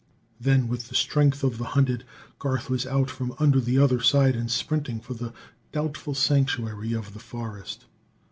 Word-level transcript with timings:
Then, 0.39 0.67
with 0.67 0.89
the 0.89 0.95
strength 0.95 1.43
of 1.43 1.59
the 1.59 1.63
hunted, 1.77 2.05
Garth 2.39 2.71
was 2.71 2.87
out 2.87 3.11
from 3.11 3.35
under 3.37 3.59
the 3.59 3.77
other 3.77 4.01
side 4.01 4.35
and 4.35 4.49
sprinting 4.49 4.99
for 4.99 5.13
the 5.13 5.31
doubtful 5.71 6.15
sanctuary 6.15 6.93
of 6.93 7.13
the 7.13 7.19
forest. 7.19 7.85